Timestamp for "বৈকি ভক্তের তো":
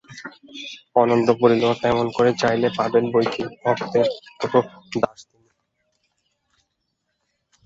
3.13-4.59